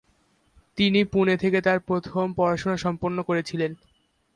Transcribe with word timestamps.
তিনি 0.77 0.99
পুনে 1.03 1.35
থেকে 1.37 1.59
তাঁর 1.61 1.79
প্রাথমিক 1.79 2.31
পড়াশোনা 2.35 2.77
সম্পন্ন 2.77 3.17
করেছিলেন। 3.21 3.71